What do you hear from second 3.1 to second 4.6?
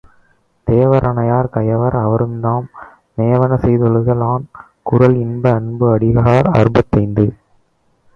மேவன செய்தொழுக லான்